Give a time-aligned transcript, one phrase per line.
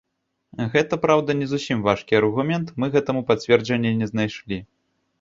[0.75, 4.57] Гэта, праўда, не зусім важкі аргумент, мы гэтаму пацверджання не знайшлі.